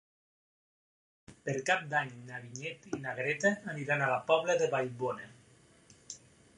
Per 1.49 1.55
Cap 1.67 1.83
d'Any 1.91 2.09
na 2.31 2.41
Vinyet 2.47 2.89
i 2.93 3.03
na 3.05 3.15
Greta 3.23 3.53
aniran 3.75 4.03
a 4.07 4.11
la 4.17 4.19
Pobla 4.33 4.59
de 4.65 4.71
Vallbona. 4.77 5.33